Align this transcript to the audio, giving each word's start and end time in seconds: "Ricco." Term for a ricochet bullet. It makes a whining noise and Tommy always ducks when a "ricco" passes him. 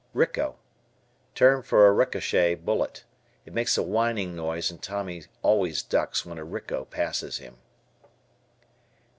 "Ricco." 0.15 0.55
Term 1.35 1.61
for 1.61 1.85
a 1.85 1.91
ricochet 1.91 2.55
bullet. 2.55 3.03
It 3.45 3.53
makes 3.53 3.77
a 3.77 3.83
whining 3.83 4.35
noise 4.35 4.71
and 4.71 4.81
Tommy 4.81 5.25
always 5.43 5.83
ducks 5.83 6.25
when 6.25 6.39
a 6.39 6.43
"ricco" 6.43 6.85
passes 6.85 7.37
him. 7.37 7.57